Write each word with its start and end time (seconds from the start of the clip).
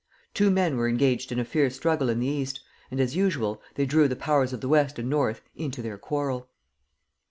Two 0.33 0.49
men 0.49 0.77
were 0.77 0.89
engaged 0.89 1.31
in 1.31 1.37
a 1.37 1.45
fierce 1.45 1.75
struggle 1.75 2.09
in 2.09 2.21
the 2.21 2.25
East, 2.25 2.59
and, 2.89 2.99
as 2.99 3.15
usual, 3.15 3.61
they 3.75 3.85
drew 3.85 4.07
the 4.07 4.15
Powers 4.15 4.51
of 4.51 4.59
the 4.59 4.67
West 4.67 4.97
and 4.97 5.11
North 5.11 5.41
into 5.55 5.83
their 5.83 5.99
quarrel. 5.99 6.49